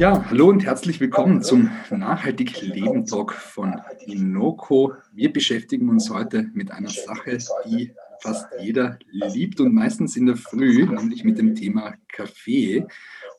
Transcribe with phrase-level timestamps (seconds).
[0.00, 4.94] Ja, hallo und herzlich willkommen zum Nachhaltig Leben Talk von Inoko.
[5.12, 7.36] Wir beschäftigen uns heute mit einer Sache,
[7.66, 7.92] die
[8.22, 12.86] fast jeder liebt und meistens in der Früh, nämlich mit dem Thema Kaffee.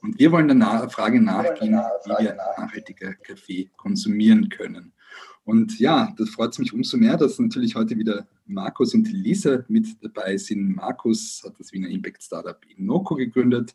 [0.03, 4.93] Und wir wollen der Frage nachgehen, wie wir nachhaltiger Kaffee konsumieren können.
[5.43, 9.87] Und ja, das freut mich umso mehr, dass natürlich heute wieder Markus und Lisa mit
[10.03, 10.75] dabei sind.
[10.75, 13.73] Markus hat das Wiener Impact Startup Inoko gegründet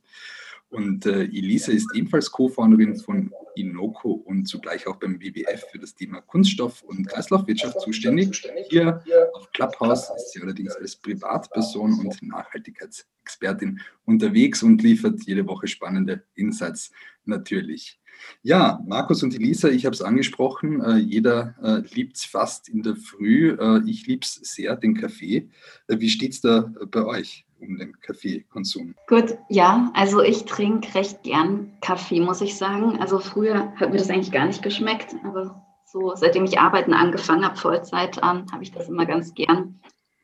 [0.71, 5.95] und äh, Elisa ist ebenfalls Co-Founderin von Inoko und zugleich auch beim WWF für das
[5.95, 8.45] Thema Kunststoff- und Kreislaufwirtschaft zuständig.
[8.69, 9.03] Hier
[9.35, 16.25] auf Clubhouse ist sie allerdings als Privatperson und Nachhaltigkeitsexpertin unterwegs und liefert jede Woche spannende
[16.35, 16.91] Insights
[17.25, 17.99] natürlich.
[18.43, 22.83] Ja, Markus und Elisa, ich habe es angesprochen, äh, jeder äh, liebt es fast in
[22.83, 23.57] der Früh.
[23.59, 25.49] Äh, ich liebe es sehr, den Kaffee.
[25.87, 27.46] Äh, wie steht es da bei euch?
[27.61, 28.95] Um den Kaffeekonsum?
[29.07, 32.99] Gut, ja, also ich trinke recht gern Kaffee, muss ich sagen.
[33.01, 37.45] Also früher hat mir das eigentlich gar nicht geschmeckt, aber so seitdem ich arbeiten angefangen
[37.45, 39.81] habe, Vollzeit, ähm, habe ich das immer ganz gern,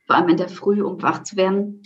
[0.07, 1.83] vor allem in der Früh, um wach zu werden.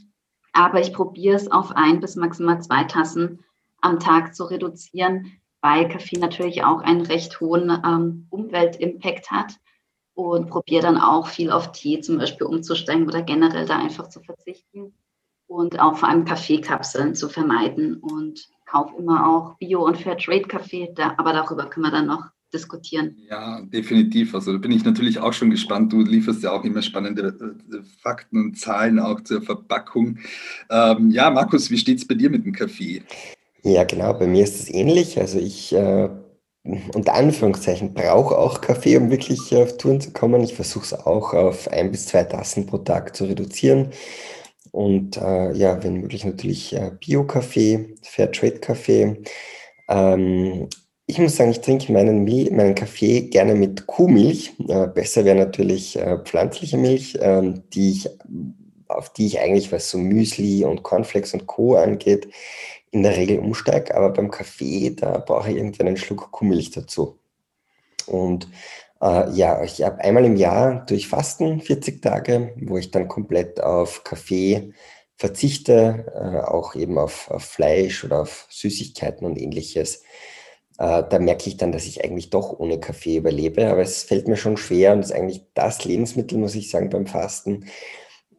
[0.52, 3.44] Aber ich probiere es auf ein bis maximal zwei Tassen
[3.82, 9.56] am Tag zu reduzieren, weil Kaffee natürlich auch einen recht hohen ähm, Umweltimpact hat
[10.14, 14.20] und probiere dann auch viel auf Tee zum Beispiel umzusteigen oder generell da einfach zu
[14.20, 14.94] verzichten
[15.46, 21.14] und auch vor allem Kaffeekapseln zu vermeiden und kaufe immer auch Bio- und Fairtrade-Kaffee, da,
[21.16, 23.16] aber darüber können wir dann noch diskutieren.
[23.28, 24.34] Ja, definitiv.
[24.34, 25.92] Also da bin ich natürlich auch schon gespannt.
[25.92, 30.18] Du lieferst ja auch immer spannende äh, Fakten und Zahlen auch zur Verpackung.
[30.70, 33.02] Ähm, ja, Markus, wie steht es bei dir mit dem Kaffee?
[33.62, 35.18] Ja, genau, bei mir ist es ähnlich.
[35.18, 36.08] Also ich äh,
[36.94, 40.42] unter Anführungszeichen brauche auch Kaffee, um wirklich auf Touren zu kommen.
[40.42, 43.90] Ich versuche es auch auf ein bis zwei Tassen pro Tag zu reduzieren.
[44.76, 49.22] Und äh, ja, wenn möglich natürlich äh, Bio-Kaffee, Fairtrade-Kaffee.
[49.88, 50.68] Ähm,
[51.06, 54.52] ich muss sagen, ich trinke meinen, meinen Kaffee gerne mit Kuhmilch.
[54.68, 58.10] Äh, besser wäre natürlich äh, pflanzliche Milch, ähm, die ich,
[58.88, 61.76] auf die ich eigentlich, was so Müsli und Cornflakes und Co.
[61.76, 62.28] angeht,
[62.90, 63.94] in der Regel umsteige.
[63.94, 67.18] Aber beim Kaffee, da brauche ich irgendwie einen Schluck Kuhmilch dazu.
[68.06, 68.46] Und
[69.02, 73.60] äh, ja, ich habe einmal im Jahr durch Fasten 40 Tage, wo ich dann komplett
[73.62, 74.72] auf Kaffee
[75.16, 80.02] verzichte, äh, auch eben auf, auf, Fleisch oder auf Süßigkeiten und ähnliches.
[80.78, 84.28] Äh, da merke ich dann, dass ich eigentlich doch ohne Kaffee überlebe, aber es fällt
[84.28, 87.66] mir schon schwer und ist eigentlich das Lebensmittel, muss ich sagen, beim Fasten,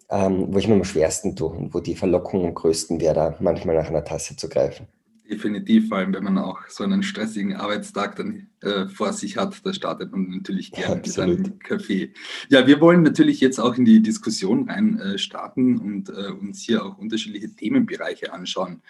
[0.10, 3.36] ähm, wo ich mir am schwersten tue und wo die Verlockung am größten wäre, da
[3.40, 4.88] manchmal nach einer Tasse zu greifen.
[5.30, 9.66] Definitiv, vor allem wenn man auch so einen stressigen Arbeitstag dann äh, vor sich hat,
[9.66, 12.14] da startet man natürlich gerne mit seinem Kaffee.
[12.48, 16.62] Ja, wir wollen natürlich jetzt auch in die Diskussion rein äh, starten und äh, uns
[16.62, 18.82] hier auch unterschiedliche Themenbereiche anschauen.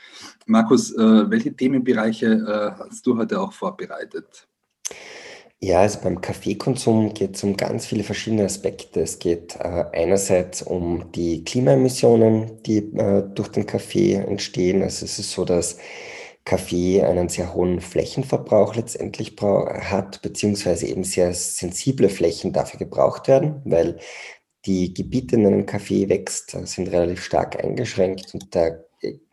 [0.46, 4.48] Markus, äh, welche Themenbereiche äh, hast du heute auch vorbereitet?
[5.60, 9.02] Ja, also beim Kaffeekonsum geht es um ganz viele verschiedene Aspekte.
[9.02, 12.92] Es geht äh, einerseits um die Klimaemissionen, die
[13.34, 14.84] durch den Kaffee entstehen.
[14.84, 15.80] Also es ist so, dass
[16.48, 23.62] Kaffee einen sehr hohen Flächenverbrauch letztendlich hat, beziehungsweise eben sehr sensible Flächen dafür gebraucht werden,
[23.66, 24.00] weil
[24.66, 28.70] die Gebiete, in denen Kaffee wächst, sind relativ stark eingeschränkt und da,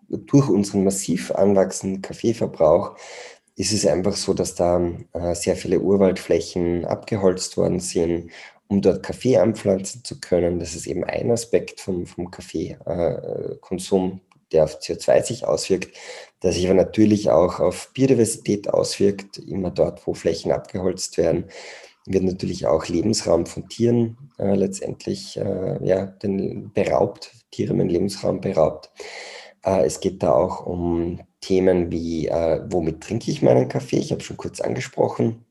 [0.09, 2.97] durch unseren massiv anwachsenden Kaffeeverbrauch
[3.55, 8.33] ist es einfach so, dass da äh, sehr viele Urwaldflächen abgeholzt worden sind,
[8.67, 10.59] um dort Kaffee anpflanzen zu können.
[10.59, 14.21] Das ist eben ein Aspekt vom, vom Kaffeekonsum,
[14.51, 15.97] der auf CO2 sich auswirkt,
[16.44, 19.38] der sich aber natürlich auch auf Biodiversität auswirkt.
[19.38, 21.47] Immer dort, wo Flächen abgeholzt werden,
[22.06, 28.43] wird natürlich auch Lebensraum von Tieren äh, letztendlich äh, ja, den, beraubt, Tiere im Lebensraum
[28.43, 28.91] beraubt.
[29.65, 33.97] Äh, es geht da auch um Themen wie, äh, womit trinke ich meinen Kaffee?
[33.97, 35.47] Ich habe schon kurz angesprochen,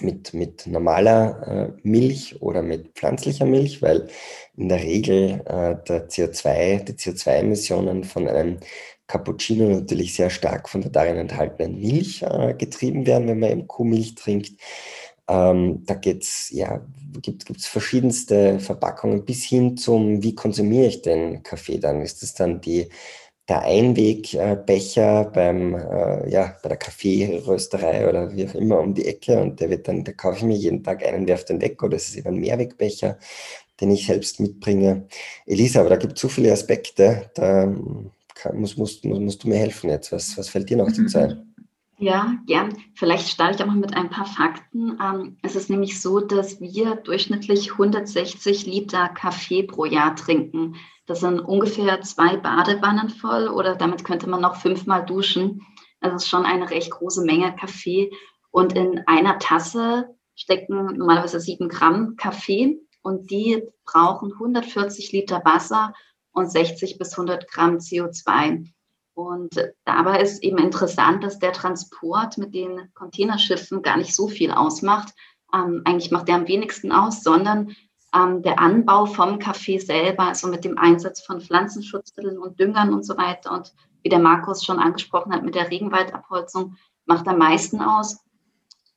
[0.00, 4.08] mit, mit normaler äh, Milch oder mit pflanzlicher Milch, weil
[4.56, 8.58] in der Regel äh, der CO2, die CO2-Emissionen von einem
[9.06, 13.66] Cappuccino natürlich sehr stark von der darin enthaltenen Milch äh, getrieben werden, wenn man eben
[13.68, 14.52] Kuhmilch trinkt.
[15.28, 16.84] Ähm, da geht's, ja,
[17.22, 22.02] gibt es verschiedenste Verpackungen bis hin zum, wie konsumiere ich den Kaffee dann?
[22.02, 22.88] Ist es dann die
[23.48, 29.40] der Einwegbecher beim, äh, ja, bei der Kaffeerösterei oder wie auch immer um die Ecke
[29.40, 31.96] und der wird dann, da kaufe ich mir jeden Tag einen, werfe den weg oder
[31.96, 33.18] es ist eben ein Mehrwegbecher,
[33.80, 35.06] den ich selbst mitbringe.
[35.46, 37.72] Elisa, aber da gibt es so viele Aspekte, da
[38.36, 40.12] kann, musst, musst, musst du mir helfen jetzt.
[40.12, 41.36] Was, was fällt dir noch zu Zeit?
[41.98, 42.76] Ja, gern.
[42.94, 44.98] Vielleicht starte ich auch mal mit ein paar Fakten.
[45.02, 50.76] Ähm, es ist nämlich so, dass wir durchschnittlich 160 Liter Kaffee pro Jahr trinken.
[51.06, 55.62] Das sind ungefähr zwei Badewannen voll oder damit könnte man noch fünfmal duschen.
[56.00, 58.10] Es ist schon eine recht große Menge Kaffee.
[58.50, 65.94] Und in einer Tasse stecken normalerweise sieben Gramm Kaffee und die brauchen 140 Liter Wasser
[66.36, 68.68] und 60 bis 100 Gramm CO2.
[69.14, 74.52] Und dabei ist eben interessant, dass der Transport mit den Containerschiffen gar nicht so viel
[74.52, 75.14] ausmacht.
[75.54, 77.74] Ähm, eigentlich macht der am wenigsten aus, sondern
[78.14, 83.06] ähm, der Anbau vom Kaffee selber, also mit dem Einsatz von Pflanzenschutzmitteln und Düngern und
[83.06, 83.52] so weiter.
[83.52, 83.72] Und
[84.02, 88.18] wie der Markus schon angesprochen hat, mit der Regenwaldabholzung macht am meisten aus.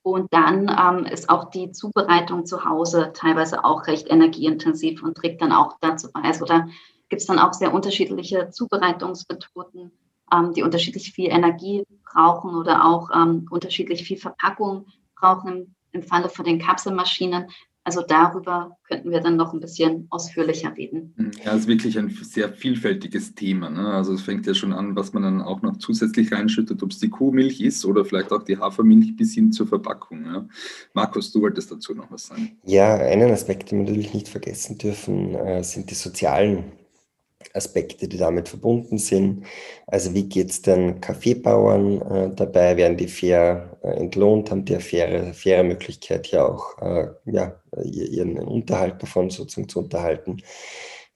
[0.02, 5.42] Und dann ähm, ist auch die Zubereitung zu Hause teilweise auch recht energieintensiv und trägt
[5.42, 6.22] dann auch dazu bei.
[6.24, 6.68] Also da
[7.10, 9.92] gibt es dann auch sehr unterschiedliche Zubereitungsmethoden,
[10.34, 14.86] ähm, die unterschiedlich viel Energie brauchen oder auch ähm, unterschiedlich viel Verpackung
[15.16, 17.48] brauchen im, im Falle von den Kapselmaschinen.
[17.86, 21.14] Also darüber könnten wir dann noch ein bisschen ausführlicher reden.
[21.16, 21.32] Mhm.
[21.44, 23.70] Ja, es ist wirklich ein sehr vielfältiges Thema.
[23.72, 23.88] Ne?
[23.88, 27.00] Also es fängt ja schon an, was man dann auch noch zusätzlich reinschüttet, ob es
[27.00, 30.26] die Kuhmilch ist oder vielleicht auch die Hafermilch bis hin zur Verpackung.
[30.26, 30.48] Ja?
[30.94, 32.60] Markus, du wolltest dazu noch was sagen.
[32.64, 36.79] Ja, einen Aspekt, den wir natürlich nicht vergessen dürfen, äh, sind die sozialen
[37.54, 39.46] Aspekte, die damit verbunden sind.
[39.88, 42.78] Also wie geht es den Kaffeebauern äh, dabei?
[42.78, 44.52] Werden die fair äh, entlohnt?
[44.52, 49.80] Haben die eine faire, faire Möglichkeit, hier auch äh, ja, ihren Unterhalt davon sozusagen zu
[49.80, 50.42] unterhalten?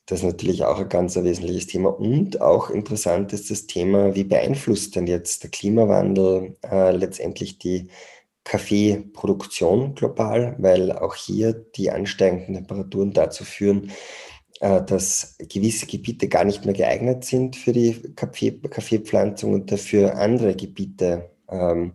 [0.05, 1.89] Das ist natürlich auch ein ganz ein wesentliches Thema.
[1.89, 7.87] Und auch interessant ist das Thema, wie beeinflusst denn jetzt der Klimawandel äh, letztendlich die
[8.43, 13.91] Kaffeeproduktion global, weil auch hier die ansteigenden Temperaturen dazu führen,
[14.63, 20.55] dass gewisse Gebiete gar nicht mehr geeignet sind für die Kaffee, Kaffeepflanzung und dafür andere
[20.55, 21.91] Gebiete ähm,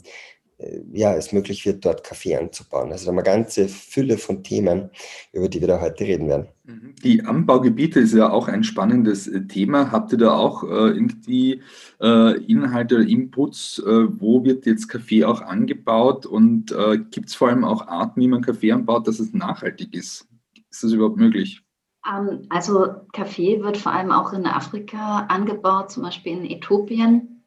[0.58, 2.90] äh, ja, es möglich wird, dort Kaffee anzubauen.
[2.90, 4.90] Also da haben wir ganze Fülle von Themen,
[5.32, 6.48] über die wir da heute reden werden.
[6.64, 6.94] Mhm.
[7.02, 9.92] Die Anbaugebiete ist ja auch ein spannendes äh, Thema.
[9.92, 11.62] Habt ihr da auch äh, irgendwie
[12.00, 17.34] äh, Inhalte oder Inputs, äh, wo wird jetzt Kaffee auch angebaut und äh, gibt es
[17.34, 20.26] vor allem auch Arten, wie man Kaffee anbaut, dass es nachhaltig ist?
[20.70, 21.62] Ist das überhaupt möglich?
[22.06, 27.44] Ähm, also Kaffee wird vor allem auch in Afrika angebaut, zum Beispiel in Äthiopien.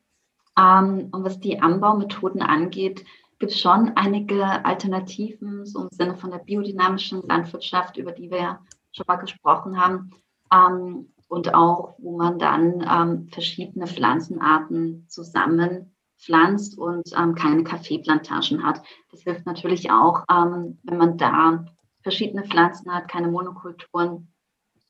[0.57, 3.05] Ähm, und was die Anbaumethoden angeht,
[3.39, 8.37] gibt es schon einige Alternativen, so im Sinne von der biodynamischen Landwirtschaft, über die wir
[8.37, 8.59] ja
[8.91, 10.11] schon mal gesprochen haben.
[10.53, 18.81] Ähm, und auch, wo man dann verschiedene Pflanzenarten zusammenpflanzt und keine Kaffeeplantagen hat.
[19.11, 21.63] Das hilft natürlich auch, wenn man da
[22.01, 24.30] verschiedene Pflanzen hat, keine Monokulturen,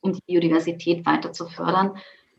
[0.02, 1.98] um die Biodiversität weiter zu fördern.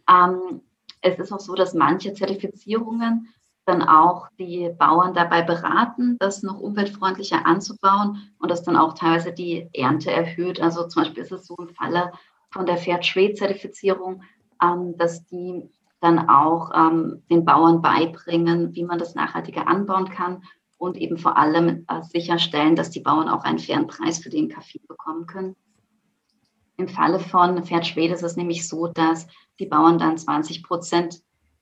[0.08, 0.62] Ähm,
[1.00, 3.28] es ist auch so, dass manche Zertifizierungen
[3.64, 9.32] dann auch die Bauern dabei beraten, das noch umweltfreundlicher anzubauen und das dann auch teilweise
[9.32, 10.60] die Ernte erhöht.
[10.60, 12.12] Also zum Beispiel ist es so im Falle
[12.50, 14.22] von der Fairtrade-Zertifizierung,
[14.60, 15.70] ähm, dass die
[16.00, 20.42] dann auch ähm, den Bauern beibringen, wie man das nachhaltiger anbauen kann
[20.76, 24.48] und eben vor allem äh, sicherstellen, dass die Bauern auch einen fairen Preis für den
[24.48, 25.54] Kaffee bekommen können.
[26.76, 29.26] Im Falle von Pferd Schwede ist es nämlich so, dass
[29.58, 31.20] die Bauern dann 20 Prozent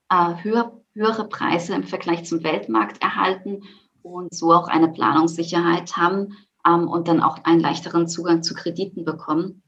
[0.09, 3.63] äh, höher, höhere Preise im Vergleich zum Weltmarkt erhalten
[4.03, 6.37] und so auch eine Planungssicherheit haben
[6.67, 9.63] ähm, und dann auch einen leichteren Zugang zu Krediten bekommen.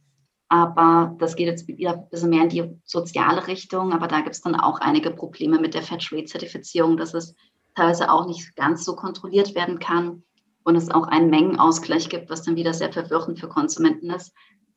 [0.48, 3.92] Aber das geht jetzt wieder ein bisschen mehr in die soziale Richtung.
[3.92, 7.34] Aber da gibt es dann auch einige Probleme mit der Fairtrade-Zertifizierung, dass es
[7.74, 10.24] teilweise auch nicht ganz so kontrolliert werden kann
[10.64, 14.34] und es auch einen Mengenausgleich gibt, was dann wieder sehr verwirrend für Konsumenten ist.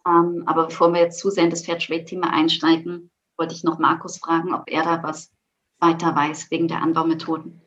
[0.08, 4.18] Ähm, aber bevor wir jetzt zu sehr in das Fairtrade-Thema einsteigen, wollte ich noch Markus
[4.18, 5.32] fragen, ob er da was
[5.80, 7.62] weiter weiß wegen der Anbaumethoden.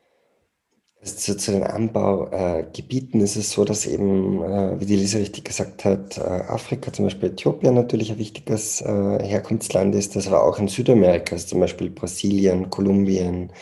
[1.01, 5.45] Also zu, den Anbaugebieten äh, ist es so, dass eben, äh, wie die Lisa richtig
[5.45, 10.43] gesagt hat, äh, Afrika, zum Beispiel Äthiopien natürlich ein wichtiges äh, Herkunftsland ist, das aber
[10.43, 13.53] auch in Südamerika, also zum Beispiel Brasilien, Kolumbien,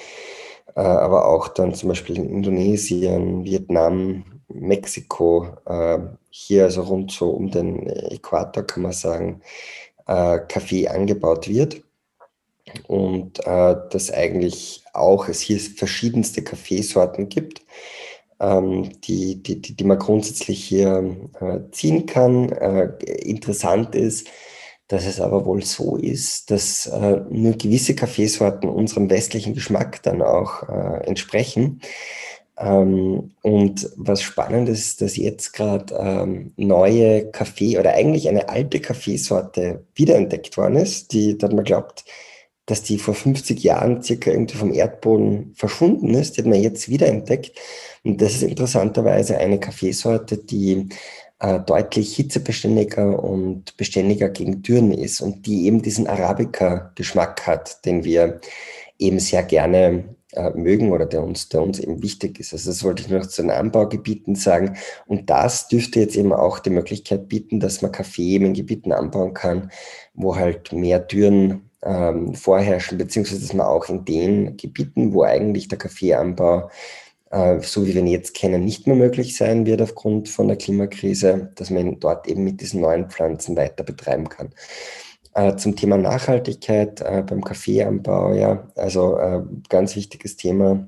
[0.78, 5.98] äh, aber auch dann zum Beispiel in Indonesien, Vietnam, Mexiko, äh,
[6.30, 9.42] hier also rund so um den Äquator kann man sagen,
[10.06, 11.82] äh, Kaffee angebaut wird.
[12.88, 17.62] Und äh, dass eigentlich auch es hier verschiedenste Kaffeesorten gibt,
[18.40, 22.50] ähm, die, die, die, die, man grundsätzlich hier äh, ziehen kann.
[22.50, 22.94] Äh,
[23.24, 24.28] interessant ist,
[24.88, 30.22] dass es aber wohl so ist, dass äh, nur gewisse Kaffeesorten unserem westlichen Geschmack dann
[30.22, 31.82] auch äh, entsprechen.
[32.58, 38.80] Ähm, und was spannend ist, dass jetzt gerade ähm, neue Kaffee oder eigentlich eine alte
[38.80, 42.06] Kaffeesorte wiederentdeckt worden ist, die, da man glaubt,
[42.66, 46.90] dass die vor 50 Jahren circa irgendwie vom Erdboden verschwunden ist, die hat man jetzt
[46.90, 47.58] wiederentdeckt.
[48.04, 50.90] Und das ist interessanterweise eine Kaffeesorte, die
[51.40, 58.04] äh, deutlich hitzebeständiger und beständiger gegen Dürren ist und die eben diesen Arabica-Geschmack hat, den
[58.04, 58.42] wir
[58.98, 62.54] eben sehr gerne äh, mögen oder der uns, der uns eben wichtig ist.
[62.54, 64.78] Also das wollte ich noch zu den Anbaugebieten sagen.
[65.06, 68.92] Und das dürfte jetzt eben auch die Möglichkeit bieten, dass man Kaffee eben in Gebieten
[68.92, 69.72] anbauen kann,
[70.14, 75.68] wo halt mehr Türen ähm, vorherrschen, beziehungsweise dass man auch in den Gebieten, wo eigentlich
[75.68, 76.70] der Kaffeeanbau
[77.30, 81.52] so wie wir ihn jetzt kennen, nicht mehr möglich sein wird aufgrund von der Klimakrise,
[81.56, 84.54] dass man dort eben mit diesen neuen Pflanzen weiter betreiben kann.
[85.38, 90.88] Äh, zum Thema Nachhaltigkeit äh, beim Kaffeeanbau, ja, also äh, ganz wichtiges Thema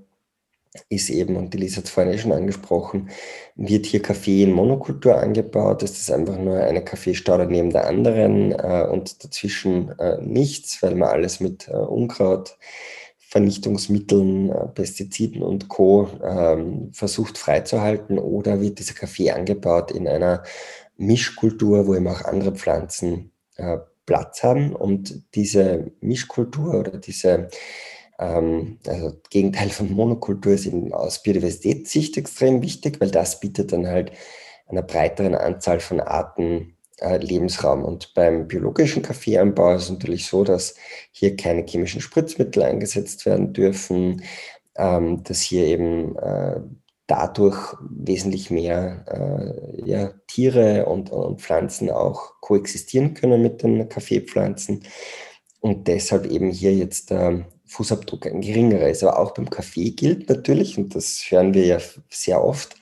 [0.90, 3.10] ist eben, und die Lisa hat es vorhin eh schon angesprochen,
[3.56, 8.52] wird hier Kaffee in Monokultur angebaut, ist das einfach nur eine Kaffeestaude neben der anderen
[8.52, 12.58] äh, und dazwischen äh, nichts, weil man alles mit äh, Unkraut,
[13.30, 16.10] Vernichtungsmitteln, Pestiziden und Co.
[16.24, 20.44] Ähm, versucht freizuhalten oder wird dieser Kaffee angebaut in einer
[20.98, 23.32] Mischkultur, wo eben auch andere Pflanzen
[24.10, 27.48] Platz haben und diese Mischkultur oder diese
[28.18, 33.86] ähm, also Gegenteil von Monokultur ist eben aus Biodiversitätssicht extrem wichtig, weil das bietet dann
[33.86, 34.12] halt
[34.68, 37.84] einer breiteren Anzahl von Arten äh, Lebensraum.
[37.84, 40.76] Und beim biologischen Kaffeeanbau ist es natürlich so, dass
[41.12, 44.24] hier keine chemischen Spritzmittel eingesetzt werden dürfen,
[44.78, 46.62] ähm, dass hier eben äh,
[47.08, 54.84] dadurch wesentlich mehr äh, ja, Tiere und, und, Pflanzen auch koexistieren können mit den Kaffeepflanzen
[55.60, 59.04] und deshalb eben hier jetzt der Fußabdruck ein geringerer ist.
[59.04, 61.78] Aber auch beim Kaffee gilt natürlich, und das hören wir ja
[62.10, 62.76] sehr oft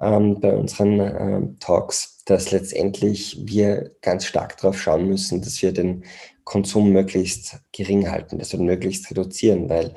[0.00, 5.72] ähm, bei unseren ähm, Talks, dass letztendlich wir ganz stark darauf schauen müssen, dass wir
[5.72, 6.04] den
[6.44, 9.94] Konsum möglichst gering halten, dass wir möglichst reduzieren, weil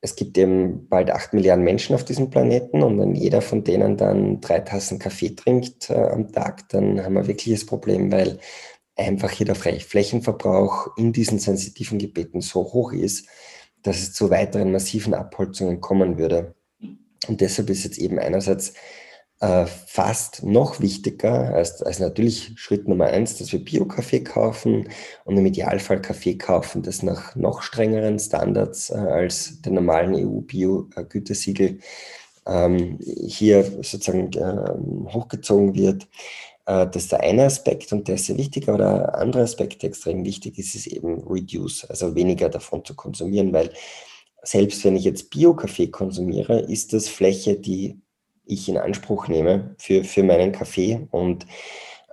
[0.00, 3.96] es gibt eben bald acht Milliarden Menschen auf diesem Planeten und wenn jeder von denen
[3.96, 8.38] dann drei Tassen Kaffee trinkt äh, am Tag, dann haben wir wirklich das Problem, weil
[8.96, 13.28] einfach hier der Flächenverbrauch in diesen sensitiven Gebieten so hoch ist,
[13.82, 16.54] dass es zu weiteren massiven Abholzungen kommen würde.
[17.28, 18.74] Und deshalb ist jetzt eben einerseits
[19.40, 24.88] äh, fast noch wichtiger als, als natürlich Schritt Nummer eins, dass wir Bio-Kaffee kaufen
[25.24, 31.80] und im Idealfall Kaffee kaufen, das nach noch strengeren Standards äh, als der normalen EU-Bio-Gütesiegel
[32.46, 36.06] ähm, hier sozusagen äh, hochgezogen wird.
[36.66, 39.82] Äh, das ist der eine Aspekt und der ist sehr wichtig, aber der andere Aspekt,
[39.82, 43.72] der extrem wichtig ist, ist eben Reduce, also weniger davon zu konsumieren, weil
[44.42, 48.00] selbst wenn ich jetzt Bio-Kaffee konsumiere, ist das Fläche, die
[48.52, 51.46] ich in Anspruch nehme für, für meinen Kaffee und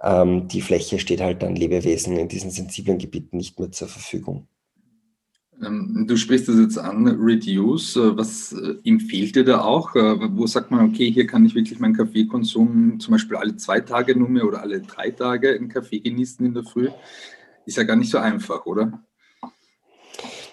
[0.01, 4.47] ähm, die Fläche steht halt dann Lebewesen in diesen sensiblen Gebieten nicht mehr zur Verfügung.
[5.63, 7.95] Ähm, du sprichst das jetzt an, Reduce.
[7.95, 9.95] Äh, was äh, empfiehlt dir da auch?
[9.95, 13.79] Äh, wo sagt man, okay, hier kann ich wirklich meinen Kaffeekonsum zum Beispiel alle zwei
[13.79, 16.89] Tage nur mehr oder alle drei Tage einen Kaffee genießen in der Früh?
[17.65, 19.03] Ist ja gar nicht so einfach, oder?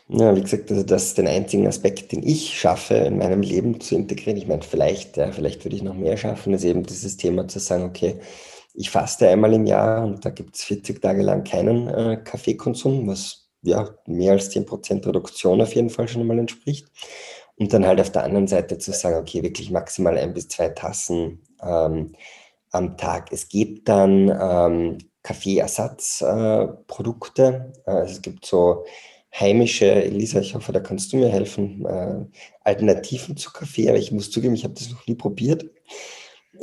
[0.08, 3.80] Ja, wie gesagt, also das ist den einzigen Aspekt, den ich schaffe, in meinem Leben
[3.80, 4.36] zu integrieren.
[4.36, 7.58] Ich meine, vielleicht, ja, vielleicht würde ich noch mehr schaffen, ist eben dieses Thema zu
[7.58, 8.20] sagen, okay,
[8.74, 13.06] ich faste einmal im Jahr und da gibt es 40 Tage lang keinen äh, Kaffeekonsum,
[13.06, 16.86] was ja mehr als 10% Reduktion auf jeden Fall schon einmal entspricht.
[17.56, 20.68] Und dann halt auf der anderen Seite zu sagen, okay, wirklich maximal ein bis zwei
[20.70, 22.12] Tassen ähm,
[22.72, 23.32] am Tag.
[23.32, 27.72] Es gibt dann ähm, Kaffeeersatzprodukte.
[27.86, 28.84] Äh, also es gibt so
[29.38, 32.24] heimische, Elisa, ich hoffe, da kannst du mir helfen, äh,
[32.62, 35.64] Alternativen zu Kaffee, aber ich muss zugeben, ich habe das noch nie probiert.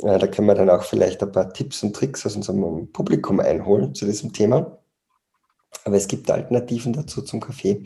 [0.02, 3.40] Äh, da können wir dann auch vielleicht ein paar Tipps und Tricks aus unserem Publikum
[3.40, 4.78] einholen zu diesem Thema.
[5.84, 7.82] Aber es gibt Alternativen dazu zum Kaffee.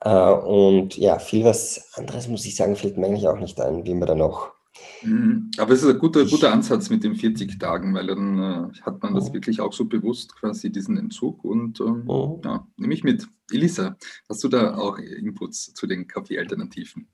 [0.00, 3.84] Äh, und ja, viel was anderes, muss ich sagen, fällt mir eigentlich auch nicht ein,
[3.84, 4.52] wie man da noch.
[5.58, 9.02] Aber es ist ein guter, guter Ansatz mit den 40 Tagen, weil dann äh, hat
[9.02, 11.44] man das wirklich auch so bewusst, quasi diesen Entzug.
[11.44, 12.40] Und ähm, oh.
[12.44, 13.26] ja, nehme ich mit.
[13.50, 13.96] Elisa,
[14.28, 17.08] hast du da auch Inputs zu den Kaffeealternativen?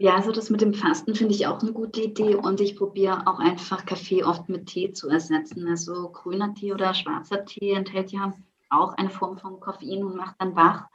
[0.00, 3.26] Ja, also das mit dem Fasten finde ich auch eine gute Idee und ich probiere
[3.26, 5.66] auch einfach Kaffee oft mit Tee zu ersetzen.
[5.68, 8.32] Also grüner Tee oder schwarzer Tee enthält ja
[8.70, 10.86] auch eine Form von Koffein und macht dann wach.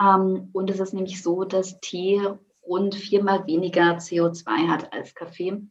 [0.00, 2.22] Ähm, und es ist nämlich so, dass Tee
[2.66, 5.62] rund viermal weniger CO2 hat als Kaffee.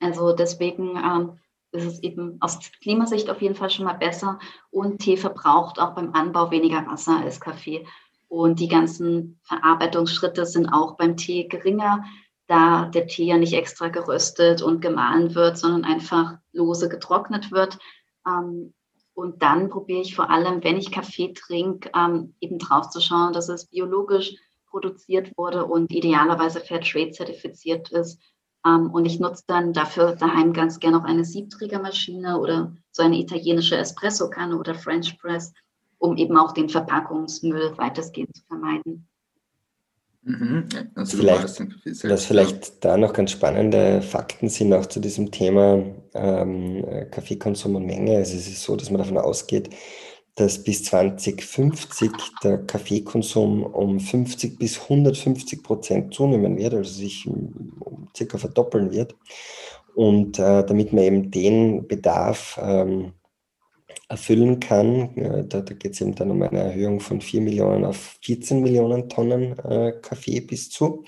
[0.00, 1.38] Also deswegen ähm,
[1.72, 4.38] ist es eben aus Klimasicht auf jeden Fall schon mal besser.
[4.70, 7.86] Und Tee verbraucht auch beim Anbau weniger Wasser als Kaffee.
[8.28, 12.04] Und die ganzen Verarbeitungsschritte sind auch beim Tee geringer,
[12.48, 17.78] da der Tee ja nicht extra geröstet und gemahlen wird, sondern einfach lose getrocknet wird.
[18.26, 18.74] Ähm,
[19.14, 23.32] und dann probiere ich vor allem, wenn ich Kaffee trinke, ähm, eben drauf zu schauen,
[23.32, 24.34] dass es biologisch
[24.76, 28.20] produziert wurde und idealerweise Fairtrade zertifiziert ist.
[28.66, 33.16] Ähm, und ich nutze dann dafür daheim ganz gerne auch eine Siebträgermaschine oder so eine
[33.18, 35.54] italienische Espresso-Kanne oder French Press,
[35.96, 39.08] um eben auch den Verpackungsmüll weitestgehend zu vermeiden.
[40.24, 40.68] Mhm.
[40.94, 41.62] Also vielleicht,
[42.04, 47.86] was vielleicht da noch ganz spannende Fakten sind auch zu diesem Thema ähm, Kaffeekonsum und
[47.86, 48.16] Menge.
[48.16, 49.70] Also es ist so, dass man davon ausgeht,
[50.36, 52.10] dass bis 2050
[52.44, 57.28] der Kaffeekonsum um 50 bis 150 Prozent zunehmen wird, also sich
[58.14, 59.16] circa verdoppeln wird.
[59.94, 63.12] Und äh, damit man eben den Bedarf ähm,
[64.08, 65.46] erfüllen kann.
[65.48, 69.08] Da, da geht es eben dann um eine Erhöhung von 4 Millionen auf 14 Millionen
[69.08, 71.04] Tonnen äh, Kaffee bis zu.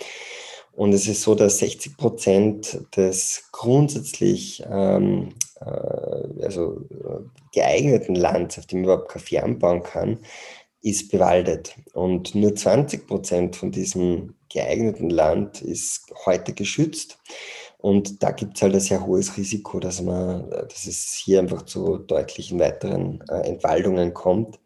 [0.73, 5.31] Und es ist so, dass 60 Prozent des grundsätzlich ähm,
[5.61, 7.25] äh, also äh,
[7.59, 10.19] geeigneten Lands, auf dem überhaupt Kaffee anbauen kann,
[10.81, 11.75] ist bewaldet.
[11.93, 17.19] Und nur 20 Prozent von diesem geeigneten Land ist heute geschützt.
[17.79, 21.63] Und da gibt es halt ein sehr hohes Risiko, dass, man, dass es hier einfach
[21.63, 24.61] zu deutlichen weiteren äh, Entwaldungen kommt.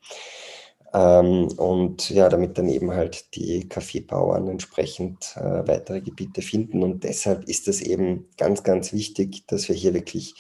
[0.93, 6.83] Ähm, und ja, damit dann eben halt die Kaffeebauern entsprechend äh, weitere Gebiete finden.
[6.83, 10.35] Und deshalb ist es eben ganz, ganz wichtig, dass wir hier wirklich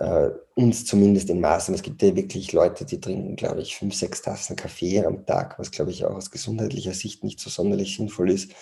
[0.00, 3.94] äh, uns zumindest in Maßen, es gibt ja wirklich Leute, die trinken, glaube ich, fünf,
[3.94, 7.96] sechs Tassen Kaffee am Tag, was, glaube ich, auch aus gesundheitlicher Sicht nicht so sonderlich
[7.96, 8.52] sinnvoll ist.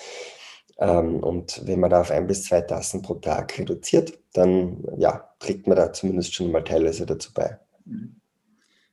[0.78, 5.32] Ähm, und wenn man da auf ein bis zwei Tassen pro Tag reduziert, dann ja,
[5.38, 7.58] trägt man da zumindest schon mal teilweise dazu bei.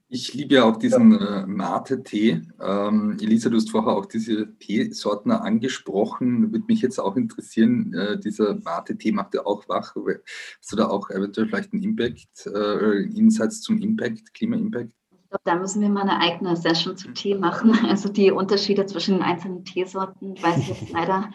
[0.08, 2.42] Ich liebe ja auch diesen äh, Mate-Tee.
[2.62, 6.52] Ähm, Elisa, du hast vorher auch diese Teesorten angesprochen.
[6.52, 9.96] Würde mich jetzt auch interessieren, äh, dieser Mate-Tee macht ja auch wach.
[9.96, 14.92] Hast du da auch eventuell vielleicht einen Impact, äh, Insights zum Impact, Klima-Impact?
[15.12, 17.74] Ich glaube, da müssen wir mal eine eigene Session zu Tee machen.
[17.86, 21.32] Also die Unterschiede zwischen den einzelnen Teesorten weiß ich jetzt leider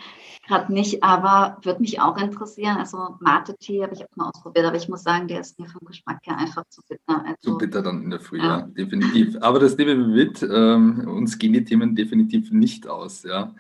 [0.51, 2.77] gerade nicht, aber würde mich auch interessieren.
[2.77, 5.87] Also Mate-Tee habe ich auch mal ausprobiert, aber ich muss sagen, der ist mir vom
[5.87, 7.25] Geschmack her einfach zu bitter.
[7.25, 9.37] Also, zu bitter dann in der Früh, ja, ja definitiv.
[9.41, 10.43] Aber das nehmen wir mit.
[10.43, 13.23] Ähm, uns gehen die Themen definitiv nicht aus.
[13.23, 13.55] Ja,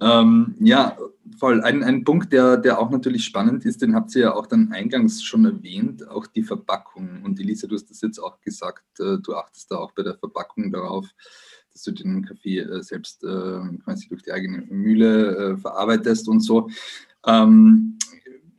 [0.00, 0.96] ähm, ja
[1.38, 1.62] voll.
[1.62, 4.72] Ein, ein Punkt, der, der auch natürlich spannend ist, den habt ihr ja auch dann
[4.72, 7.22] eingangs schon erwähnt, auch die Verpackung.
[7.22, 10.16] Und Elisa, du hast das jetzt auch gesagt, äh, du achtest da auch bei der
[10.16, 11.06] Verpackung darauf,
[11.74, 16.40] dass du den Kaffee äh, selbst äh, quasi durch die eigene Mühle äh, verarbeitest und
[16.40, 16.70] so.
[17.26, 17.98] Ähm,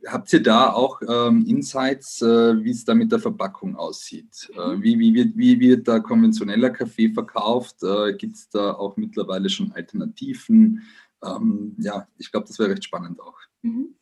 [0.06, 4.50] habt ihr da auch ähm, Insights, äh, wie es da mit der Verpackung aussieht?
[4.54, 7.82] Äh, wie, wie, wird, wie wird da konventioneller Kaffee verkauft?
[7.82, 10.82] Äh, Gibt es da auch mittlerweile schon Alternativen?
[11.24, 13.38] Ähm, ja, ich glaube, das wäre recht spannend auch.
[13.62, 13.94] Mhm.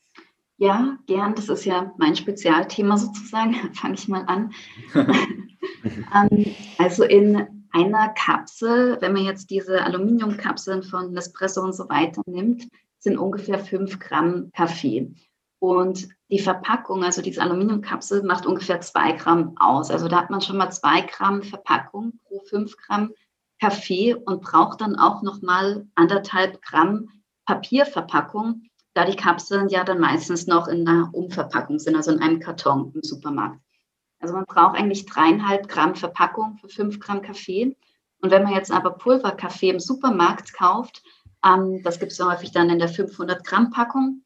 [0.56, 1.34] Ja, gern.
[1.34, 3.54] Das ist ja mein Spezialthema sozusagen.
[3.74, 4.52] Fange ich mal an.
[4.94, 6.46] ähm,
[6.78, 12.68] also in einer Kapsel, wenn man jetzt diese Aluminiumkapseln von Nespresso und so weiter nimmt,
[13.00, 15.12] sind ungefähr 5 Gramm Kaffee.
[15.58, 19.90] Und die Verpackung, also diese Aluminiumkapsel, macht ungefähr 2 Gramm aus.
[19.90, 23.12] Also da hat man schon mal 2 Gramm Verpackung pro 5 Gramm
[23.60, 27.08] Kaffee und braucht dann auch nochmal anderthalb Gramm
[27.46, 28.62] Papierverpackung,
[28.94, 32.92] da die Kapseln ja dann meistens noch in einer Umverpackung sind, also in einem Karton
[32.94, 33.60] im Supermarkt.
[34.24, 37.76] Also man braucht eigentlich dreieinhalb Gramm Verpackung für fünf Gramm Kaffee.
[38.22, 41.02] Und wenn man jetzt aber Pulverkaffee im Supermarkt kauft,
[41.44, 44.24] ähm, das gibt es ja häufig dann in der 500 Gramm Packung,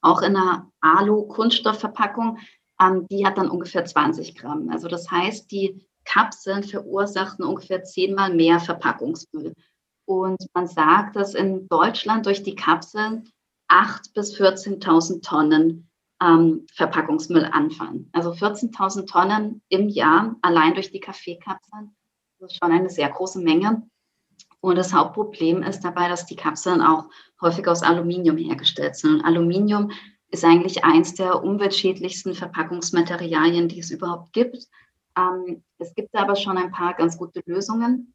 [0.00, 2.38] auch in einer Alu-Kunststoffverpackung,
[2.80, 4.70] ähm, die hat dann ungefähr 20 Gramm.
[4.70, 9.52] Also das heißt, die Kapseln verursachten ungefähr zehnmal mehr Verpackungsmüll.
[10.06, 13.28] Und man sagt, dass in Deutschland durch die Kapseln
[13.68, 15.90] 8.000 bis 14.000 Tonnen
[16.22, 18.08] ähm, Verpackungsmüll anfallen.
[18.12, 21.94] Also 14.000 Tonnen im Jahr allein durch die Kaffeekapseln.
[22.38, 23.82] Das ist schon eine sehr große Menge.
[24.60, 27.06] Und das Hauptproblem ist dabei, dass die Kapseln auch
[27.40, 29.16] häufig aus Aluminium hergestellt sind.
[29.16, 29.90] Und Aluminium
[30.30, 34.66] ist eigentlich eins der umweltschädlichsten Verpackungsmaterialien, die es überhaupt gibt.
[35.16, 38.14] Ähm, es gibt aber schon ein paar ganz gute Lösungen.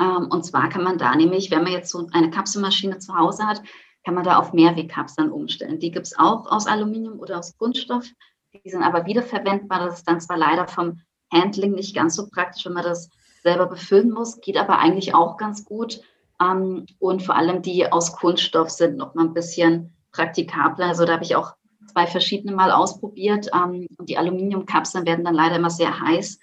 [0.00, 3.46] Ähm, und zwar kann man da nämlich, wenn man jetzt so eine Kapselmaschine zu Hause
[3.46, 3.62] hat,
[4.04, 5.78] kann man da auf Mehrwegkapseln umstellen.
[5.78, 8.06] Die gibt es auch aus Aluminium oder aus Kunststoff.
[8.52, 9.86] Die sind aber wiederverwendbar.
[9.86, 11.00] Das ist dann zwar leider vom
[11.32, 13.08] Handling nicht ganz so praktisch, wenn man das
[13.42, 16.00] selber befüllen muss, geht aber eigentlich auch ganz gut.
[16.40, 20.86] Ähm, und vor allem die aus Kunststoff sind noch mal ein bisschen praktikabler.
[20.86, 21.54] Also da habe ich auch
[21.92, 23.48] zwei verschiedene Mal ausprobiert.
[23.54, 26.38] Ähm, und die Aluminiumkapseln werden dann leider immer sehr heiß.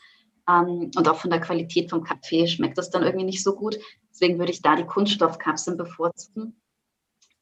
[0.50, 3.78] Ähm, und auch von der Qualität vom Kaffee schmeckt das dann irgendwie nicht so gut.
[4.12, 6.60] Deswegen würde ich da die Kunststoffkapseln bevorzugen.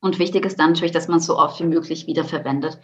[0.05, 2.79] Und wichtig ist dann natürlich, dass man so oft wie möglich wiederverwendet.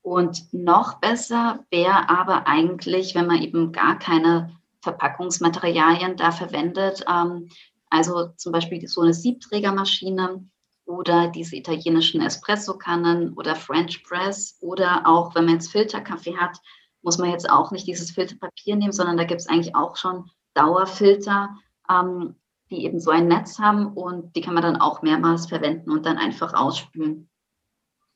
[0.00, 7.04] Und noch besser wäre aber eigentlich, wenn man eben gar keine Verpackungsmaterialien da verwendet.
[7.12, 7.48] Ähm,
[7.90, 10.48] also zum Beispiel so eine Siebträgermaschine
[10.84, 16.58] oder diese italienischen Espresso-Kannen oder French Press oder auch, wenn man jetzt Filterkaffee hat,
[17.02, 20.30] muss man jetzt auch nicht dieses Filterpapier nehmen, sondern da gibt es eigentlich auch schon
[20.54, 21.56] Dauerfilter,
[21.90, 22.36] ähm,
[22.72, 26.06] die eben so ein Netz haben und die kann man dann auch mehrmals verwenden und
[26.06, 27.28] dann einfach ausspülen.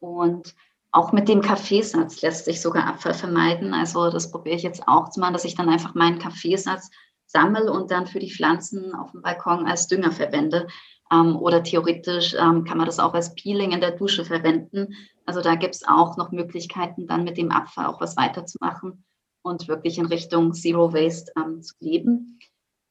[0.00, 0.54] Und
[0.92, 3.74] auch mit dem Kaffeesatz lässt sich sogar Abfall vermeiden.
[3.74, 6.90] Also das probiere ich jetzt auch zu machen, dass ich dann einfach meinen Kaffeesatz
[7.26, 10.66] sammle und dann für die Pflanzen auf dem Balkon als Dünger verwende.
[11.12, 14.94] Ähm, oder theoretisch ähm, kann man das auch als Peeling in der Dusche verwenden.
[15.26, 19.04] Also da gibt es auch noch Möglichkeiten, dann mit dem Abfall auch was weiterzumachen
[19.42, 22.38] und wirklich in Richtung Zero Waste ähm, zu leben.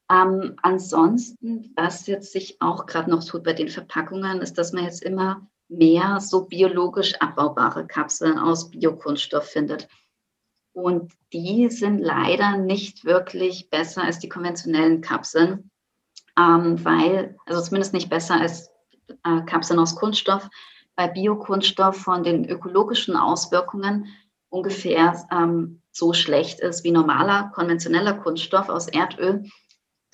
[0.09, 4.83] Ähm, ansonsten, was jetzt sich auch gerade noch tut bei den Verpackungen, ist, dass man
[4.83, 9.87] jetzt immer mehr so biologisch abbaubare Kapseln aus Biokunststoff findet.
[10.73, 15.71] Und die sind leider nicht wirklich besser als die konventionellen Kapseln,
[16.37, 18.69] ähm, weil, also zumindest nicht besser als
[19.23, 20.49] äh, Kapseln aus Kunststoff,
[20.95, 24.07] weil Biokunststoff von den ökologischen Auswirkungen
[24.49, 29.45] ungefähr ähm, so schlecht ist wie normaler konventioneller Kunststoff aus Erdöl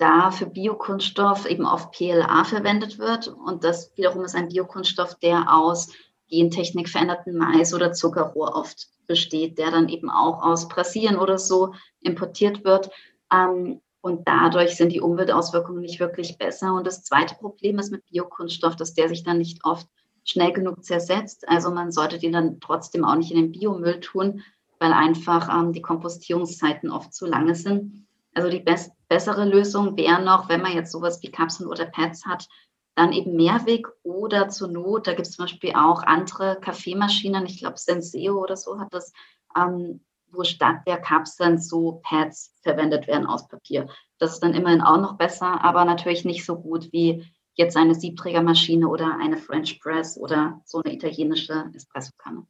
[0.02, 3.28] da für Biokunststoff eben oft PLA verwendet wird.
[3.28, 5.92] Und das wiederum ist ein Biokunststoff, der aus
[6.28, 11.74] Gentechnik veränderten Mais oder Zuckerrohr oft besteht, der dann eben auch aus Brasilien oder so
[12.00, 12.90] importiert wird.
[13.32, 16.74] Ähm, und dadurch sind die Umweltauswirkungen nicht wirklich besser.
[16.74, 19.86] Und das zweite Problem ist mit Biokunststoff, dass der sich dann nicht oft
[20.24, 21.48] schnell genug zersetzt.
[21.48, 24.42] Also man sollte den dann trotzdem auch nicht in den Biomüll tun,
[24.80, 28.04] weil einfach ähm, die Kompostierungszeiten oft zu lange sind.
[28.34, 32.24] Also die best bessere Lösung wäre noch, wenn man jetzt sowas wie Kapseln oder Pads
[32.24, 32.48] hat,
[32.94, 37.58] dann eben Mehrweg oder zur Not, da gibt es zum Beispiel auch andere Kaffeemaschinen, ich
[37.58, 39.12] glaube Senseo oder so hat das,
[39.56, 43.86] ähm, wo statt der Kapseln so Pads verwendet werden aus Papier.
[44.18, 47.94] Das ist dann immerhin auch noch besser, aber natürlich nicht so gut wie jetzt eine
[47.94, 52.46] Siebträgermaschine oder eine French Press oder so eine italienische Espressokanne.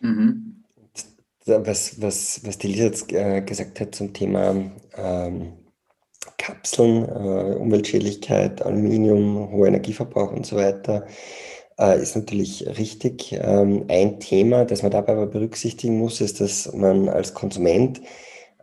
[0.00, 0.61] Mhm
[1.46, 4.54] was, was, was die Lisa jetzt äh, gesagt hat zum Thema
[4.96, 5.52] ähm,
[6.38, 11.06] Kapseln, äh, Umweltschädlichkeit, Aluminium, hoher Energieverbrauch und so weiter,
[11.78, 13.32] äh, ist natürlich richtig.
[13.32, 18.00] Ähm, ein Thema, das man dabei aber berücksichtigen muss, ist, dass man als Konsument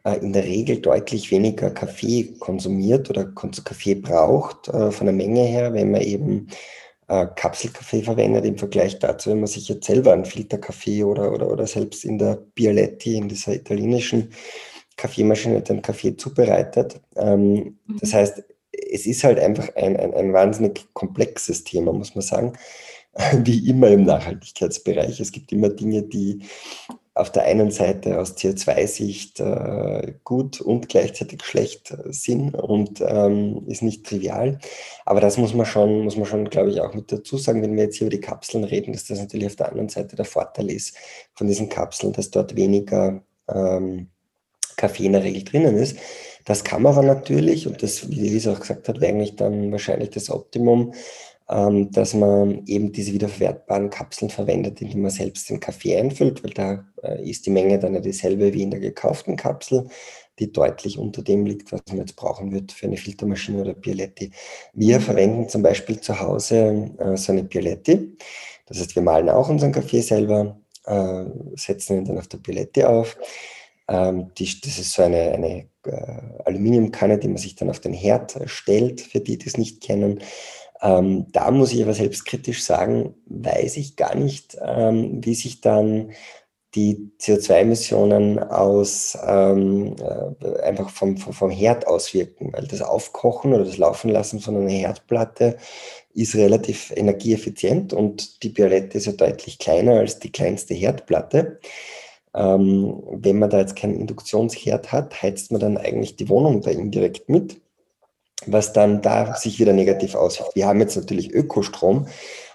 [0.03, 5.43] äh, in der Regel deutlich weniger Kaffee konsumiert oder Kaffee braucht äh, von der Menge
[5.43, 6.47] her, wenn man eben
[7.10, 11.52] äh, Kapselkaffee verwendet im Vergleich dazu, wenn man sich jetzt selber einen Filterkaffee oder, oder,
[11.52, 14.32] oder selbst in der Bialetti, in dieser italienischen
[14.95, 17.02] Kaffeemaschine, den Kaffee zubereitet.
[17.15, 17.98] Ähm, mhm.
[18.00, 22.54] Das heißt, es ist halt einfach ein, ein, ein wahnsinnig komplexes Thema, muss man sagen,
[23.43, 25.19] wie immer im Nachhaltigkeitsbereich.
[25.19, 26.43] Es gibt immer Dinge, die
[27.19, 33.82] auf der einen Seite aus CO2-Sicht äh, gut und gleichzeitig schlecht sind und ähm, ist
[33.82, 34.60] nicht trivial.
[35.05, 37.75] Aber das muss man schon, muss man schon, glaube ich, auch mit dazu sagen, wenn
[37.75, 40.25] wir jetzt hier über die Kapseln reden, dass das natürlich auf der anderen Seite der
[40.25, 40.95] Vorteil ist
[41.34, 44.08] von diesen Kapseln, dass dort weniger ähm,
[44.77, 45.97] Kaffee in der Regel drinnen ist.
[46.45, 49.71] Das kann man aber natürlich, und das, wie Elisa auch gesagt hat, wäre eigentlich dann
[49.71, 50.93] wahrscheinlich das Optimum,
[51.49, 56.51] ähm, dass man eben diese wiederverwertbaren Kapseln verwendet, indem man selbst den Kaffee einfüllt, weil
[56.51, 59.89] da äh, ist die Menge dann ja dieselbe wie in der gekauften Kapsel,
[60.38, 64.31] die deutlich unter dem liegt, was man jetzt brauchen wird für eine Filtermaschine oder Bialetti.
[64.73, 65.03] Wir mhm.
[65.03, 68.15] verwenden zum Beispiel zu Hause äh, so eine Bialetti.
[68.67, 72.83] Das heißt, wir malen auch unseren Kaffee selber, äh, setzen ihn dann auf der Bialetti
[72.83, 73.17] auf.
[73.88, 77.93] Ähm, die, das ist so eine, eine äh, Aluminiumkanne, die man sich dann auf den
[77.93, 80.21] Herd stellt, für die, die es nicht kennen.
[80.81, 86.11] Ähm, da muss ich aber selbstkritisch sagen, weiß ich gar nicht, ähm, wie sich dann
[86.75, 93.65] die CO2-Emissionen aus ähm, äh, einfach vom, vom, vom Herd auswirken, weil das Aufkochen oder
[93.65, 95.57] das Laufen lassen von einer Herdplatte
[96.13, 101.59] ist relativ energieeffizient und die Biolette ist ja deutlich kleiner als die kleinste Herdplatte.
[102.35, 106.69] Ähm, wenn man da jetzt keinen Induktionsherd hat, heizt man dann eigentlich die Wohnung da
[106.69, 107.59] indirekt mit
[108.45, 110.56] was dann da sich wieder negativ auswirkt.
[110.56, 112.08] Wir haben jetzt natürlich Ökostrom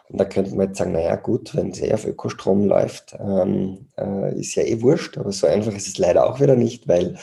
[0.09, 3.87] und da könnte man jetzt sagen, naja gut, wenn es eh auf Ökostrom läuft, ähm,
[3.99, 7.17] äh, ist ja eh wurscht, aber so einfach ist es leider auch wieder nicht, weil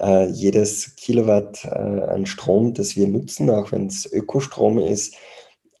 [0.00, 5.14] äh, jedes Kilowatt äh, an Strom, das wir nutzen, auch wenn es Ökostrom ist,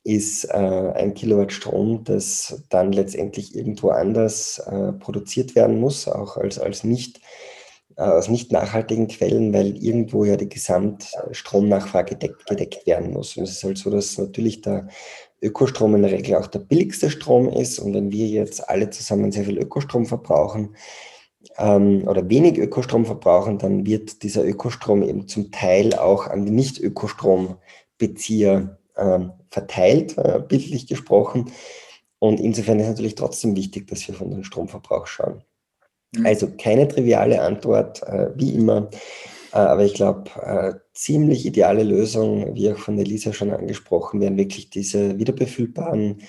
[0.04, 6.36] ist äh, ein Kilowatt Strom, das dann letztendlich irgendwo anders äh, produziert werden muss, auch
[6.36, 7.20] als, als nicht
[7.96, 13.36] aus nicht nachhaltigen Quellen, weil irgendwo ja die Gesamtstromnachfrage gedeckt, gedeckt werden muss.
[13.36, 14.88] Und es ist halt so, dass natürlich der
[15.40, 17.78] Ökostrom in der Regel auch der billigste Strom ist.
[17.78, 20.74] Und wenn wir jetzt alle zusammen sehr viel Ökostrom verbrauchen
[21.58, 26.52] ähm, oder wenig Ökostrom verbrauchen, dann wird dieser Ökostrom eben zum Teil auch an die
[26.52, 31.52] Nicht-Ökostrombezieher ähm, verteilt, äh, bildlich gesprochen.
[32.18, 35.44] Und insofern ist natürlich trotzdem wichtig, dass wir von dem Stromverbrauch schauen.
[36.16, 36.26] Mhm.
[36.26, 38.90] Also keine triviale Antwort, äh, wie immer.
[39.52, 44.36] Äh, aber ich glaube, äh, ziemlich ideale Lösung, wie auch von Elisa schon angesprochen, wären
[44.36, 46.22] wirklich diese wiederbefüllbaren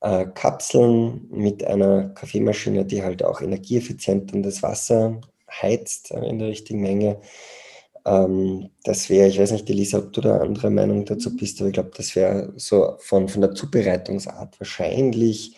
[0.00, 5.20] äh, Kapseln mit einer Kaffeemaschine, die halt auch energieeffizient und das Wasser
[5.50, 7.20] heizt äh, in der richtigen Menge.
[8.04, 11.36] Ähm, das wäre, ich weiß nicht, Elisa, ob du da andere Meinung dazu mhm.
[11.36, 15.56] bist, aber ich glaube, das wäre so von, von der Zubereitungsart wahrscheinlich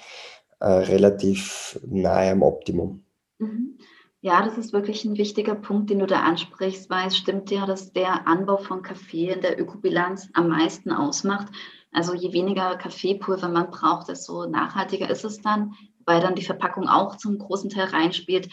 [0.61, 3.06] äh, relativ nahe am Optimum.
[3.39, 3.79] Mhm.
[4.21, 7.67] Ja, das ist wirklich ein wichtiger Punkt, den du da ansprichst, weil es stimmt ja,
[7.67, 11.49] dass der Anbau von Kaffee in der Ökobilanz am meisten ausmacht.
[11.93, 16.89] Also je weniger Kaffeepulver man braucht, desto nachhaltiger ist es dann, weil dann die Verpackung
[16.89, 18.49] auch zum großen Teil reinspielt.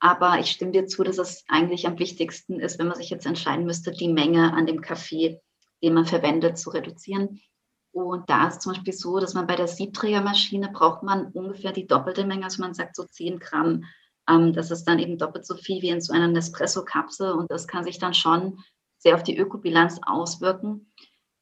[0.00, 3.26] Aber ich stimme dir zu, dass es eigentlich am wichtigsten ist, wenn man sich jetzt
[3.26, 5.40] entscheiden müsste, die Menge an dem Kaffee,
[5.82, 7.40] den man verwendet, zu reduzieren.
[7.92, 11.86] Und da ist zum Beispiel so, dass man bei der Siebträgermaschine braucht man ungefähr die
[11.86, 13.84] doppelte Menge, also man sagt so 10 Gramm.
[14.28, 17.66] Ähm, das ist dann eben doppelt so viel wie in so einer Nespresso-Kapsel und das
[17.66, 18.58] kann sich dann schon
[18.98, 20.92] sehr auf die Ökobilanz auswirken.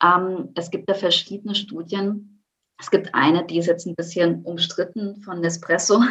[0.03, 2.37] Ähm, es gibt da verschiedene Studien,
[2.79, 6.03] es gibt eine, die ist jetzt ein bisschen umstritten von Nespresso.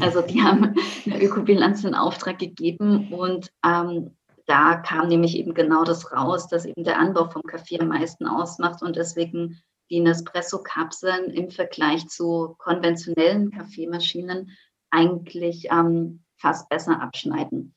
[0.00, 5.84] Also die haben eine Ökobilanz in Auftrag gegeben und ähm, da kam nämlich eben genau
[5.84, 11.30] das raus, dass eben der Anbau vom Kaffee am meisten ausmacht und deswegen die Nespresso-Kapseln
[11.30, 14.56] im Vergleich zu konventionellen Kaffeemaschinen
[14.94, 17.74] eigentlich ähm, fast besser abschneiden.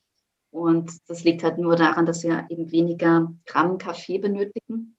[0.52, 4.96] Und das liegt halt nur daran, dass wir eben weniger Gramm Kaffee benötigen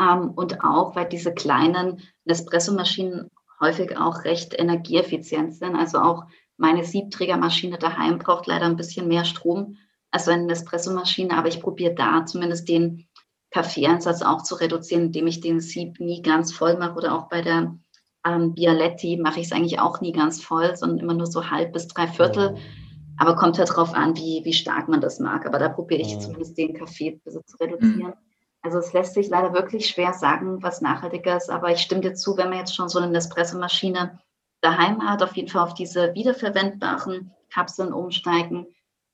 [0.00, 5.76] ähm, und auch, weil diese kleinen Nespresso-Maschinen häufig auch recht energieeffizient sind.
[5.76, 6.24] Also auch
[6.56, 9.76] meine Siebträgermaschine daheim braucht leider ein bisschen mehr Strom
[10.10, 13.08] als eine Nespresso-Maschine, aber ich probiere da zumindest den
[13.50, 17.42] Kaffeeeinsatz auch zu reduzieren, indem ich den Sieb nie ganz voll mache oder auch bei
[17.42, 17.76] der
[18.26, 21.72] ähm, Bialetti mache ich es eigentlich auch nie ganz voll, sondern immer nur so halb
[21.72, 22.56] bis drei Viertel.
[23.18, 25.46] Aber kommt halt darauf an, wie, wie stark man das mag.
[25.46, 28.14] Aber da probiere ich zumindest den Kaffee zu reduzieren.
[28.62, 32.14] Also es lässt sich leider wirklich schwer sagen, was nachhaltiger ist, aber ich stimme dir
[32.14, 34.20] zu, wenn man jetzt schon so eine Nespresso-Maschine
[34.60, 38.66] daheim hat, auf jeden Fall auf diese wiederverwendbaren Kapseln umsteigen.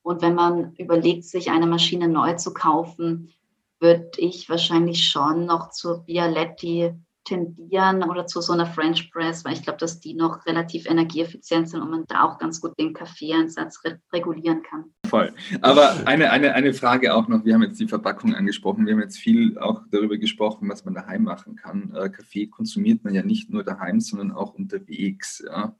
[0.02, 3.32] Und wenn man überlegt, sich eine Maschine neu zu kaufen,
[3.80, 6.92] würde ich wahrscheinlich schon noch zur Bialetti
[7.28, 11.68] tendieren oder zu so einer French Press, weil ich glaube, dass die noch relativ energieeffizient
[11.68, 14.84] sind und man da auch ganz gut den Kaffeeeinsatz re regulieren kann.
[15.06, 15.32] Voll.
[15.60, 19.02] Aber eine, eine, eine Frage auch noch, wir haben jetzt die Verpackung angesprochen, wir haben
[19.02, 21.94] jetzt viel auch darüber gesprochen, was man daheim machen kann.
[21.94, 25.44] Äh, Kaffee konsumiert man ja nicht nur daheim, sondern auch unterwegs.
[25.46, 25.76] Ja?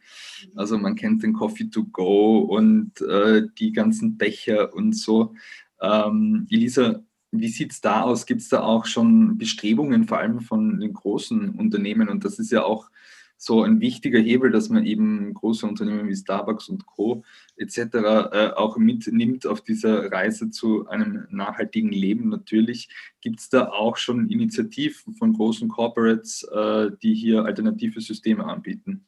[0.54, 5.34] Also man kennt den Coffee to go und äh, die ganzen Becher und so.
[5.80, 8.26] Ähm, Elisa, wie sieht es da aus?
[8.26, 12.08] Gibt es da auch schon Bestrebungen, vor allem von den großen Unternehmen?
[12.08, 12.90] Und das ist ja auch
[13.38, 17.22] so ein wichtiger Hebel, dass man eben große Unternehmen wie Starbucks und Co.
[17.56, 17.78] etc.
[17.78, 22.28] Äh, auch mitnimmt auf dieser Reise zu einem nachhaltigen Leben.
[22.30, 22.88] Natürlich
[23.20, 29.06] gibt es da auch schon Initiativen von großen Corporates, äh, die hier alternative Systeme anbieten.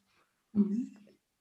[0.53, 0.93] Mhm.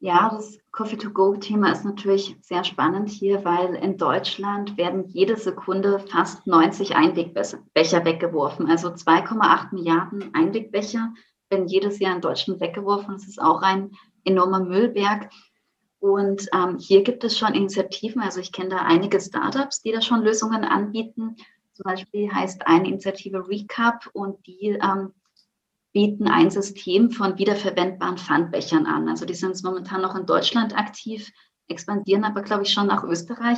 [0.01, 6.47] Ja, das Coffee-to-Go-Thema ist natürlich sehr spannend hier, weil in Deutschland werden jede Sekunde fast
[6.47, 8.69] 90 Einwegbecher weggeworfen.
[8.69, 11.13] Also 2,8 Milliarden Einwegbecher
[11.49, 13.15] werden jedes Jahr in Deutschland weggeworfen.
[13.15, 13.91] Das ist auch ein
[14.23, 15.29] enormer Müllberg.
[15.99, 18.21] Und ähm, hier gibt es schon Initiativen.
[18.21, 21.35] Also ich kenne da einige Startups, die da schon Lösungen anbieten.
[21.73, 25.13] Zum Beispiel heißt eine Initiative Recap und die ähm,
[25.99, 29.09] bieten ein System von wiederverwendbaren Pfandbechern an.
[29.09, 31.29] Also die sind momentan noch in Deutschland aktiv,
[31.67, 33.57] expandieren aber, glaube ich, schon nach Österreich.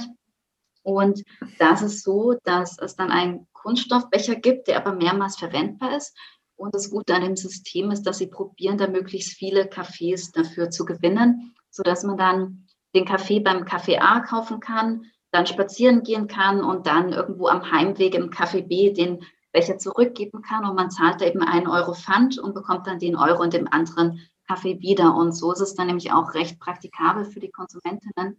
[0.82, 1.24] Und
[1.60, 6.18] da ist so, dass es dann einen Kunststoffbecher gibt, der aber mehrmals verwendbar ist.
[6.56, 10.72] Und das Gute an dem System ist, dass sie probieren, da möglichst viele Cafés dafür
[10.72, 16.26] zu gewinnen, sodass man dann den Kaffee beim Kaffee A kaufen kann, dann spazieren gehen
[16.28, 20.92] kann und dann irgendwo am Heimweg im Kaffee B den welcher zurückgeben kann und man
[20.92, 24.80] zahlt da eben einen Euro Pfand und bekommt dann den Euro in dem anderen Kaffee
[24.80, 25.16] wieder.
[25.16, 28.38] Und so ist es dann nämlich auch recht praktikabel für die Konsumentinnen.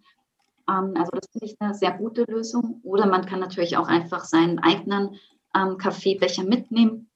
[0.68, 2.81] Ähm, also das finde ich eine sehr gute Lösung.
[2.83, 5.16] Oder man kann natürlich auch einfach seinen eigenen
[5.55, 7.11] ähm, Kaffeebecher mitnehmen,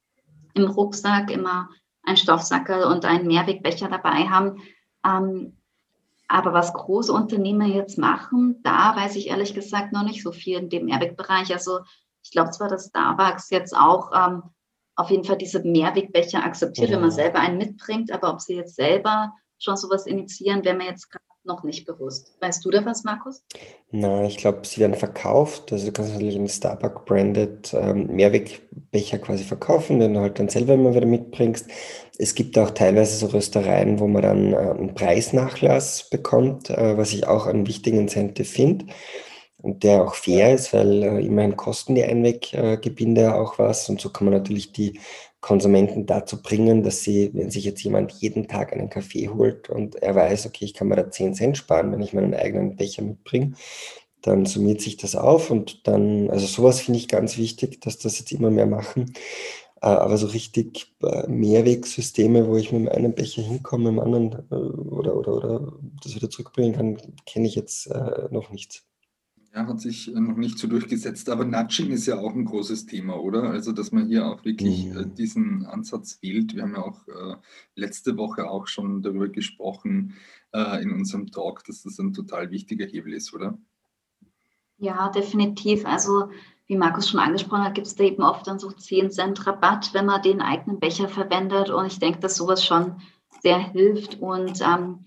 [0.55, 1.69] im Rucksack immer
[2.03, 4.63] ein Stoffsackel und einen Mehrwegbecher dabei haben.
[5.05, 5.57] Ähm,
[6.29, 10.59] aber was große Unternehmer jetzt machen, da weiß ich ehrlich gesagt noch nicht so viel
[10.59, 11.53] in dem Mehrwegbereich.
[11.53, 11.81] Also
[12.27, 14.43] ich glaube zwar, dass Starbucks jetzt auch ähm,
[14.97, 16.97] auf jeden Fall diese Mehrwegbecher akzeptiert, ja.
[16.97, 20.87] wenn man selber einen mitbringt, aber ob sie jetzt selber schon sowas initiieren, wäre mir
[20.87, 21.09] jetzt
[21.45, 22.37] noch nicht bewusst.
[22.41, 23.45] Weißt du da was, Markus?
[23.93, 25.73] Na, ich glaube, sie werden verkauft.
[25.73, 30.75] Also du kannst natürlich einen Starbucks-branded ähm, Mehrwegbecher quasi verkaufen, den du halt dann selber
[30.75, 31.69] immer wieder mitbringst.
[32.19, 37.13] Es gibt auch teilweise so Röstereien, wo man dann äh, einen Preisnachlass bekommt, äh, was
[37.13, 38.87] ich auch einen wichtigen Incentive finde.
[39.59, 44.11] Und der auch fair ist, weil äh, immerhin kosten die Einweggebinde auch was und so
[44.11, 45.01] kann man natürlich die
[45.41, 49.97] Konsumenten dazu bringen, dass sie, wenn sich jetzt jemand jeden Tag einen Kaffee holt und
[49.97, 53.03] er weiß, okay, ich kann mir da 10 Cent sparen, wenn ich meinen eigenen Becher
[53.03, 53.53] mitbringe,
[54.23, 58.19] dann summiert sich das auf und dann, also sowas finde ich ganz wichtig, dass das
[58.19, 59.13] jetzt immer mehr machen.
[59.83, 64.33] Äh, aber so richtig äh, Mehrwegsysteme, wo ich mit einem Becher hinkomme, mit dem anderen
[64.51, 67.89] äh, oder, oder, oder das wieder zurückbringen kann, kenne ich jetzt
[68.31, 68.85] noch nicht.
[69.57, 73.19] Ja, hat sich noch nicht so durchgesetzt, aber Nudging ist ja auch ein großes Thema,
[73.19, 73.45] oder?
[73.45, 75.15] Also, dass man hier auch wirklich mhm.
[75.15, 76.55] diesen Ansatz wählt.
[76.55, 77.39] Wir haben ja auch
[77.75, 80.13] letzte Woche auch schon darüber gesprochen
[80.53, 83.59] in unserem Talk, dass das ein total wichtiger Hebel ist, oder?
[84.77, 85.87] Ja, definitiv.
[85.87, 86.29] Also
[86.67, 89.95] wie Markus schon angesprochen hat, gibt es da eben oft dann so 10 Cent Rabatt,
[89.95, 91.71] wenn man den eigenen Becher verwendet.
[91.71, 92.97] Und ich denke, dass sowas schon
[93.41, 94.21] sehr hilft.
[94.21, 95.05] Und ähm,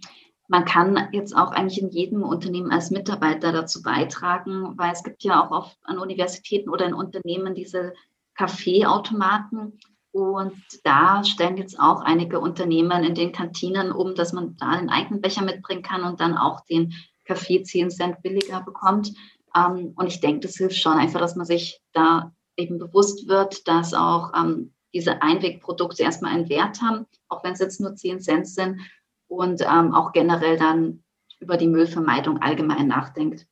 [0.50, 5.24] man kann jetzt auch eigentlich in jedem Unternehmen als Mitarbeiter dazu beitragen, weil es gibt
[5.24, 7.94] ja auch oft an Universitäten oder in Unternehmen diese
[8.34, 9.80] Kaffeeautomaten.
[10.12, 14.90] Und da stellen jetzt auch einige Unternehmen in den Kantinen um, dass man da einen
[14.90, 19.14] eigenen Becher mitbringen kann und dann auch den Kaffee 10 Cent billiger bekommt.
[19.56, 23.68] Ähm, und ich denke, das hilft schon einfach, dass man sich da eben bewusst wird,
[23.68, 28.20] dass auch ähm, diese Einwegprodukte erstmal einen Wert haben, auch wenn es jetzt nur 10
[28.20, 28.82] Cent sind
[29.30, 31.04] und ähm, auch generell dann
[31.40, 33.48] über die Müllvermeidung allgemein nachdenkt.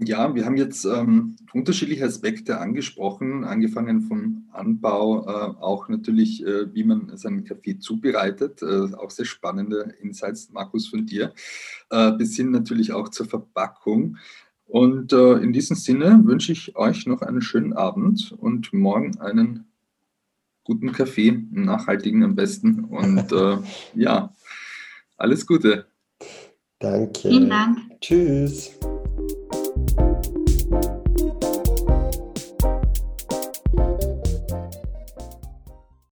[0.00, 6.72] Ja, wir haben jetzt ähm, unterschiedliche Aspekte angesprochen, angefangen vom Anbau, äh, auch natürlich, äh,
[6.72, 11.34] wie man seinen Kaffee zubereitet, äh, auch sehr spannende Insights, Markus, von dir,
[11.90, 14.18] äh, bis hin natürlich auch zur Verpackung.
[14.66, 19.67] Und äh, in diesem Sinne wünsche ich euch noch einen schönen Abend und morgen einen
[20.68, 22.84] guten Kaffee, einen nachhaltigen am besten.
[22.84, 23.56] Und äh,
[23.94, 24.34] ja,
[25.16, 25.86] alles Gute.
[26.78, 27.28] Danke.
[27.28, 27.78] Vielen Dank.
[28.00, 28.78] Tschüss.